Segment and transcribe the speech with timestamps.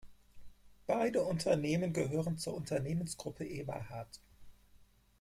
[0.87, 4.19] Beide Unternehmen gehören zur Unternehmensgruppe Eberhardt.